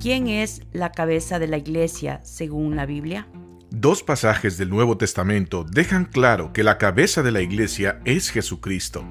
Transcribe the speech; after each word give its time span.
¿Quién 0.00 0.28
es 0.28 0.62
la 0.72 0.92
cabeza 0.92 1.38
de 1.38 1.46
la 1.46 1.58
iglesia 1.58 2.20
según 2.24 2.74
la 2.74 2.86
Biblia? 2.86 3.28
Dos 3.68 4.02
pasajes 4.02 4.56
del 4.56 4.70
Nuevo 4.70 4.96
Testamento 4.96 5.62
dejan 5.62 6.06
claro 6.06 6.54
que 6.54 6.62
la 6.62 6.78
cabeza 6.78 7.22
de 7.22 7.30
la 7.32 7.42
iglesia 7.42 8.00
es 8.06 8.30
Jesucristo. 8.30 9.04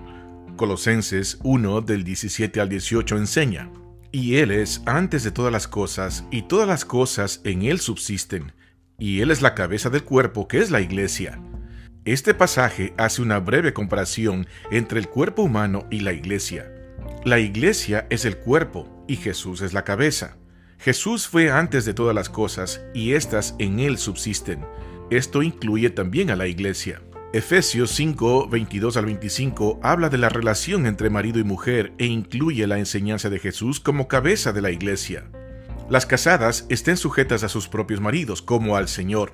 Colosenses 0.55 1.37
1 1.43 1.81
del 1.81 2.03
17 2.03 2.59
al 2.59 2.69
18 2.69 3.17
enseña, 3.17 3.71
y 4.11 4.37
Él 4.37 4.49
es 4.49 4.81
antes 4.87 5.23
de 5.23 5.29
todas 5.29 5.51
las 5.51 5.67
cosas, 5.67 6.25
y 6.31 6.47
todas 6.47 6.67
las 6.67 6.85
cosas 6.85 7.41
en 7.43 7.61
Él 7.61 7.79
subsisten, 7.79 8.53
y 8.97 9.21
Él 9.21 9.29
es 9.29 9.43
la 9.43 9.53
cabeza 9.53 9.91
del 9.91 10.03
cuerpo 10.03 10.47
que 10.47 10.57
es 10.57 10.71
la 10.71 10.81
iglesia. 10.81 11.39
Este 12.03 12.33
pasaje 12.33 12.95
hace 12.97 13.21
una 13.21 13.37
breve 13.37 13.73
comparación 13.73 14.47
entre 14.71 14.99
el 14.99 15.07
cuerpo 15.07 15.43
humano 15.43 15.85
y 15.91 15.99
la 15.99 16.13
iglesia. 16.13 16.73
La 17.25 17.37
iglesia 17.37 18.07
es 18.09 18.25
el 18.25 18.37
cuerpo 18.37 19.05
y 19.07 19.17
Jesús 19.17 19.61
es 19.61 19.73
la 19.73 19.83
cabeza. 19.83 20.39
Jesús 20.79 21.27
fue 21.27 21.51
antes 21.51 21.83
de 21.83 21.93
todas 21.93 22.15
las 22.15 22.29
cosas 22.29 22.81
y 22.93 23.11
éstas 23.11 23.53
en 23.59 23.81
él 23.81 23.97
subsisten. 23.97 24.65
Esto 25.09 25.43
incluye 25.43 25.89
también 25.89 26.31
a 26.31 26.37
la 26.37 26.47
iglesia. 26.47 27.01
Efesios 27.33 27.91
5, 27.91 28.47
22 28.47 28.95
al 28.95 29.05
25 29.05 29.81
habla 29.83 30.07
de 30.07 30.17
la 30.17 30.29
relación 30.29 30.85
entre 30.85 31.09
marido 31.09 31.37
y 31.37 31.43
mujer 31.43 31.91
e 31.97 32.05
incluye 32.05 32.65
la 32.65 32.79
enseñanza 32.79 33.29
de 33.29 33.39
Jesús 33.39 33.81
como 33.81 34.07
cabeza 34.07 34.53
de 34.53 34.61
la 34.61 34.71
iglesia. 34.71 35.29
Las 35.89 36.05
casadas 36.05 36.65
estén 36.69 36.95
sujetas 36.95 37.43
a 37.43 37.49
sus 37.49 37.67
propios 37.67 37.99
maridos 37.99 38.41
como 38.41 38.77
al 38.77 38.87
Señor, 38.87 39.33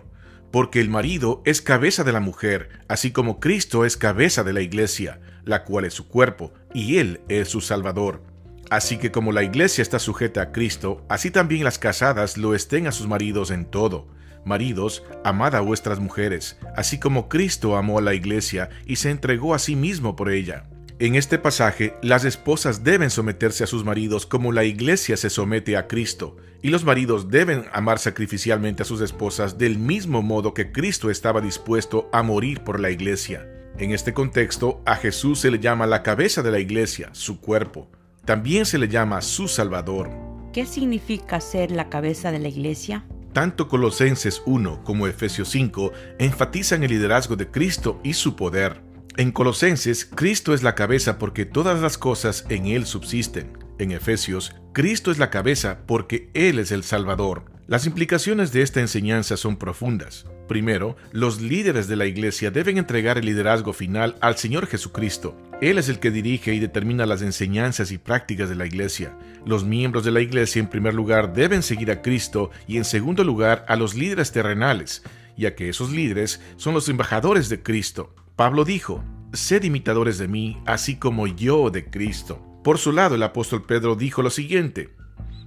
porque 0.52 0.82
el 0.82 0.90
marido 0.90 1.44
es 1.46 1.62
cabeza 1.62 2.04
de 2.04 2.12
la 2.12 2.22
mujer, 2.22 2.70
así 2.88 3.12
como 3.12 3.40
Cristo 3.40 3.86
es 3.86 3.98
cabeza 3.98 4.44
de 4.44 4.54
la 4.54 4.62
iglesia, 4.62 5.22
la 5.44 5.64
cual 5.64 5.86
es 5.86 5.94
su 5.94 6.08
cuerpo, 6.08 6.54
y 6.74 6.98
Él 6.98 7.22
es 7.30 7.50
su 7.50 7.62
Salvador. 7.62 8.35
Así 8.70 8.98
que 8.98 9.12
como 9.12 9.32
la 9.32 9.44
iglesia 9.44 9.82
está 9.82 10.00
sujeta 10.00 10.42
a 10.42 10.52
Cristo, 10.52 11.06
así 11.10 11.32
también 11.32 11.64
las 11.64 11.78
casadas 11.78 12.38
lo 12.38 12.56
estén 12.56 12.88
a 12.88 12.92
sus 12.92 13.08
maridos 13.08 13.52
en 13.52 13.66
todo. 13.66 14.08
Maridos, 14.44 15.04
amad 15.24 15.56
a 15.56 15.60
vuestras 15.60 16.00
mujeres, 16.00 16.58
así 16.76 17.00
como 17.00 17.30
Cristo 17.30 17.78
amó 17.78 17.98
a 17.98 18.02
la 18.02 18.14
iglesia 18.14 18.70
y 18.86 18.98
se 18.98 19.10
entregó 19.10 19.56
a 19.56 19.60
sí 19.60 19.76
mismo 19.76 20.16
por 20.16 20.30
ella. 20.30 20.70
En 20.98 21.16
este 21.16 21.38
pasaje, 21.38 21.94
las 22.02 22.24
esposas 22.24 22.86
deben 22.86 23.10
someterse 23.10 23.66
a 23.66 23.68
sus 23.68 23.84
maridos 23.84 24.26
como 24.26 24.54
la 24.54 24.64
iglesia 24.64 25.18
se 25.18 25.30
somete 25.30 25.76
a 25.76 25.88
Cristo, 25.88 26.38
y 26.62 26.70
los 26.70 26.86
maridos 26.86 27.30
deben 27.30 27.66
amar 27.74 28.00
sacrificialmente 28.00 28.84
a 28.84 28.86
sus 28.86 29.02
esposas 29.02 29.58
del 29.58 29.78
mismo 29.78 30.22
modo 30.22 30.54
que 30.54 30.72
Cristo 30.72 31.10
estaba 31.10 31.42
dispuesto 31.42 32.10
a 32.14 32.24
morir 32.24 32.62
por 32.62 32.80
la 32.80 32.92
iglesia. 32.92 33.46
En 33.78 33.92
este 33.92 34.14
contexto, 34.14 34.82
a 34.86 34.96
Jesús 34.96 35.40
se 35.40 35.52
le 35.52 35.60
llama 35.60 35.86
la 35.86 36.02
cabeza 36.02 36.42
de 36.44 36.52
la 36.52 36.60
iglesia, 36.60 37.10
su 37.12 37.42
cuerpo. 37.42 37.90
También 38.26 38.66
se 38.66 38.80
le 38.80 38.88
llama 38.88 39.22
su 39.22 39.48
Salvador. 39.48 40.10
¿Qué 40.52 40.66
significa 40.66 41.40
ser 41.40 41.70
la 41.70 41.90
cabeza 41.90 42.32
de 42.32 42.40
la 42.40 42.48
iglesia? 42.48 43.06
Tanto 43.34 43.68
Colosenses 43.68 44.42
1 44.48 44.84
como 44.84 45.06
Efesios 45.06 45.50
5 45.50 45.92
enfatizan 46.18 46.84
el 46.84 46.90
liderazgo 46.90 47.36
de 47.36 47.52
Cristo 47.52 48.00
y 48.04 48.14
su 48.14 48.36
poder. 48.36 48.82
En 49.18 49.32
Colosenses, 49.32 50.06
Cristo 50.06 50.56
es 50.56 50.64
la 50.64 50.74
cabeza 50.74 51.20
porque 51.20 51.46
todas 51.46 51.82
las 51.82 52.00
cosas 52.00 52.46
en 52.50 52.66
Él 52.66 52.88
subsisten. 52.88 53.60
En 53.78 53.92
Efesios, 53.92 54.56
Cristo 54.74 55.12
es 55.12 55.20
la 55.20 55.30
cabeza 55.30 55.82
porque 55.86 56.32
Él 56.34 56.58
es 56.58 56.72
el 56.72 56.84
Salvador. 56.84 57.55
Las 57.68 57.88
implicaciones 57.88 58.52
de 58.52 58.62
esta 58.62 58.80
enseñanza 58.80 59.38
son 59.38 59.58
profundas. 59.58 60.28
Primero, 60.48 60.98
los 61.12 61.42
líderes 61.42 61.88
de 61.88 61.96
la 61.96 62.06
iglesia 62.06 62.52
deben 62.52 62.78
entregar 62.78 63.18
el 63.18 63.26
liderazgo 63.26 63.74
final 63.74 64.18
al 64.22 64.38
Señor 64.38 64.68
Jesucristo. 64.68 65.36
Él 65.62 65.80
es 65.80 65.90
el 65.90 65.98
que 65.98 66.12
dirige 66.12 66.54
y 66.54 66.60
determina 66.60 67.08
las 67.08 67.24
enseñanzas 67.24 67.90
y 67.90 67.98
prácticas 67.98 68.50
de 68.50 68.56
la 68.56 68.68
iglesia. 68.68 69.18
Los 69.48 69.66
miembros 69.66 70.06
de 70.06 70.12
la 70.12 70.22
iglesia 70.22 70.60
en 70.60 70.68
primer 70.68 70.94
lugar 70.94 71.34
deben 71.34 71.64
seguir 71.64 71.90
a 71.90 72.04
Cristo 72.04 72.52
y 72.68 72.78
en 72.78 72.86
segundo 72.86 73.24
lugar 73.24 73.66
a 73.68 73.76
los 73.76 73.96
líderes 73.96 74.32
terrenales, 74.32 75.02
ya 75.36 75.56
que 75.56 75.68
esos 75.68 75.92
líderes 75.92 76.42
son 76.58 76.76
los 76.76 76.88
embajadores 76.88 77.50
de 77.50 77.64
Cristo. 77.64 78.14
Pablo 78.36 78.64
dijo, 78.64 79.04
Sed 79.34 79.64
imitadores 79.64 80.20
de 80.20 80.28
mí, 80.28 80.62
así 80.68 80.98
como 80.98 81.26
yo 81.26 81.72
de 81.72 81.90
Cristo. 81.90 82.46
Por 82.64 82.78
su 82.78 82.92
lado, 82.92 83.16
el 83.16 83.24
apóstol 83.24 83.64
Pedro 83.64 83.96
dijo 83.96 84.22
lo 84.22 84.30
siguiente, 84.30 84.92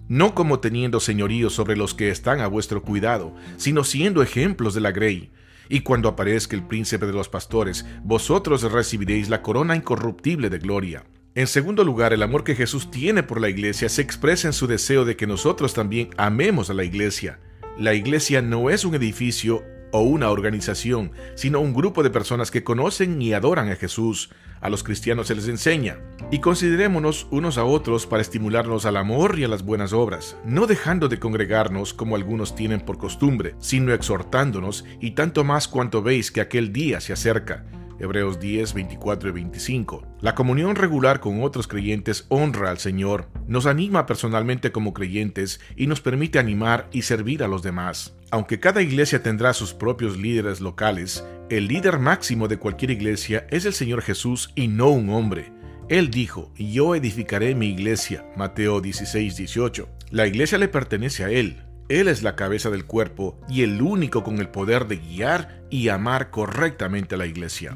no 0.09 0.35
como 0.35 0.61
teniendo 0.61 1.01
señorío 1.01 1.51
sobre 1.51 1.77
los 1.77 1.95
que 1.95 2.11
están 2.11 2.41
a 2.41 2.47
vuestro 2.47 2.83
cuidado, 2.83 3.35
sino 3.57 3.85
siendo 3.85 4.23
ejemplos 4.23 4.75
de 4.75 4.81
la 4.81 4.91
grey. 4.91 5.31
Y 5.69 5.81
cuando 5.81 6.09
aparezca 6.09 6.57
el 6.57 6.63
príncipe 6.63 7.07
de 7.07 7.13
los 7.13 7.29
pastores, 7.29 7.85
vosotros 8.03 8.63
recibiréis 8.63 9.29
la 9.29 9.43
corona 9.43 9.77
incorruptible 9.77 10.49
de 10.49 10.59
gloria. 10.59 11.05
En 11.35 11.47
segundo 11.47 11.85
lugar, 11.85 12.13
el 12.13 12.23
amor 12.23 12.43
que 12.43 12.57
Jesús 12.57 12.91
tiene 12.91 13.23
por 13.23 13.41
la 13.41 13.49
iglesia 13.49 13.89
se 13.89 14.03
expresa 14.03 14.49
en 14.49 14.55
su 14.55 14.67
deseo 14.67 15.05
de 15.05 15.17
que 15.17 15.27
nosotros 15.27 15.75
también 15.75 16.11
amemos 16.17 16.71
a 16.71 16.75
la 16.75 16.85
iglesia. 16.85 17.39
La 17.79 17.95
iglesia 17.95 18.43
no 18.43 18.71
es 18.71 18.85
un 18.85 18.95
edificio 18.95 19.63
o 19.93 20.01
una 20.03 20.31
organización, 20.31 21.13
sino 21.35 21.61
un 21.61 21.75
grupo 21.75 22.03
de 22.03 22.11
personas 22.11 22.51
que 22.51 22.65
conocen 22.65 23.21
y 23.21 23.33
adoran 23.33 23.71
a 23.71 23.77
Jesús. 23.77 24.31
A 24.61 24.69
los 24.71 24.83
cristianos 24.83 25.29
se 25.29 25.35
les 25.35 25.49
enseña. 25.49 25.99
Y 26.31 26.41
considerémonos 26.41 27.27
unos 27.31 27.59
a 27.59 27.65
otros 27.65 28.07
para 28.07 28.23
estimularnos 28.23 28.87
al 28.87 28.97
amor 28.97 29.39
y 29.39 29.45
a 29.45 29.49
las 29.49 29.65
buenas 29.65 29.93
obras, 29.93 30.37
no 30.45 30.67
dejando 30.67 31.09
de 31.09 31.19
congregarnos 31.19 31.95
como 31.95 32.17
algunos 32.17 32.55
tienen 32.55 32.81
por 32.81 32.99
costumbre, 32.99 33.55
sino 33.59 33.93
exhortándonos 33.93 34.85
y 35.01 35.13
tanto 35.13 35.45
más 35.45 35.69
cuanto 35.69 36.03
veis 36.03 36.33
que 36.33 36.41
aquel 36.41 36.73
día 36.73 37.01
se 37.01 37.13
acerca. 37.13 37.65
Hebreos 38.01 38.39
10, 38.41 38.75
24 38.75 39.29
y 39.29 39.33
25. 39.33 40.07
La 40.21 40.35
comunión 40.35 40.77
regular 40.77 41.21
con 41.21 41.43
otros 41.43 41.67
creyentes 41.67 42.27
honra 42.29 42.71
al 42.71 42.79
Señor, 42.79 43.29
nos 43.47 43.67
anima 43.67 44.07
personalmente 44.07 44.73
como 44.73 44.93
creyentes 44.93 45.61
y 45.77 45.87
nos 45.87 46.01
permite 46.01 46.39
animar 46.39 46.89
y 46.93 47.03
servir 47.03 47.43
a 47.43 47.49
los 47.49 47.63
demás. 47.63 48.17
Aunque 48.31 48.61
cada 48.61 48.83
iglesia 48.83 49.23
tendrá 49.23 49.53
sus 49.53 49.75
propios 49.75 50.17
líderes 50.17 50.61
locales, 50.61 51.25
el 51.51 51.69
líder 51.69 51.99
máximo 51.99 52.49
de 52.49 52.59
cualquier 52.59 52.91
iglesia 52.91 53.47
es 53.51 53.65
el 53.65 53.73
Señor 53.73 54.03
Jesús 54.03 54.53
y 54.55 54.69
no 54.69 54.91
un 54.91 55.11
hombre. 55.11 55.53
Él 55.89 56.11
dijo, 56.11 56.53
yo 56.57 56.95
edificaré 56.95 57.55
mi 57.55 57.69
iglesia, 57.69 58.27
Mateo 58.37 58.81
16, 58.81 59.37
18. 59.37 59.89
La 60.11 60.27
iglesia 60.27 60.59
le 60.59 60.69
pertenece 60.69 61.25
a 61.25 61.31
Él, 61.31 61.63
él 61.89 62.09
es 62.09 62.23
la 62.23 62.37
cabeza 62.37 62.69
del 62.69 62.85
cuerpo 62.85 63.41
y 63.49 63.63
el 63.63 63.81
único 63.81 64.23
con 64.23 64.39
el 64.41 64.51
poder 64.51 64.89
de 64.89 64.99
guiar 64.99 65.63
y 65.71 65.89
amar 65.89 66.31
correctamente 66.31 67.15
a 67.15 67.19
la 67.19 67.25
iglesia. 67.25 67.75